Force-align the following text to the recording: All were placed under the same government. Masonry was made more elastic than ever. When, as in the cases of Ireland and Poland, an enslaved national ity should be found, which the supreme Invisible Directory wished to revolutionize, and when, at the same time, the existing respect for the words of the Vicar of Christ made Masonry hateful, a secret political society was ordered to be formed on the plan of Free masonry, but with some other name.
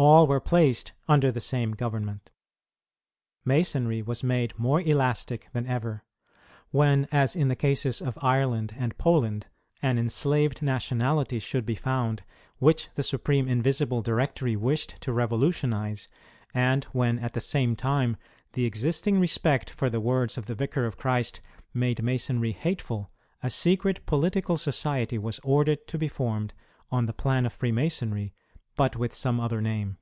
All 0.00 0.28
were 0.28 0.38
placed 0.38 0.92
under 1.08 1.32
the 1.32 1.40
same 1.40 1.72
government. 1.72 2.30
Masonry 3.44 4.00
was 4.00 4.22
made 4.22 4.56
more 4.56 4.80
elastic 4.80 5.48
than 5.52 5.66
ever. 5.66 6.04
When, 6.70 7.08
as 7.10 7.34
in 7.34 7.48
the 7.48 7.56
cases 7.56 8.00
of 8.00 8.16
Ireland 8.22 8.72
and 8.78 8.96
Poland, 8.96 9.48
an 9.82 9.98
enslaved 9.98 10.62
national 10.62 11.18
ity 11.22 11.40
should 11.40 11.66
be 11.66 11.74
found, 11.74 12.22
which 12.58 12.90
the 12.94 13.02
supreme 13.02 13.48
Invisible 13.48 14.00
Directory 14.00 14.54
wished 14.54 15.00
to 15.00 15.12
revolutionize, 15.12 16.06
and 16.54 16.84
when, 16.92 17.18
at 17.18 17.32
the 17.32 17.40
same 17.40 17.74
time, 17.74 18.16
the 18.52 18.66
existing 18.66 19.18
respect 19.18 19.68
for 19.68 19.90
the 19.90 20.00
words 20.00 20.38
of 20.38 20.46
the 20.46 20.54
Vicar 20.54 20.86
of 20.86 20.96
Christ 20.96 21.40
made 21.74 22.04
Masonry 22.04 22.52
hateful, 22.52 23.10
a 23.42 23.50
secret 23.50 24.06
political 24.06 24.56
society 24.56 25.18
was 25.18 25.40
ordered 25.42 25.88
to 25.88 25.98
be 25.98 26.06
formed 26.06 26.54
on 26.88 27.06
the 27.06 27.12
plan 27.12 27.44
of 27.44 27.52
Free 27.52 27.72
masonry, 27.72 28.32
but 28.76 28.94
with 28.94 29.12
some 29.12 29.40
other 29.40 29.60
name. 29.60 29.98